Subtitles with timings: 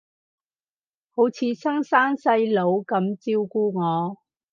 [1.11, 3.71] 好似親生細佬噉照顧
[4.11, 4.17] 我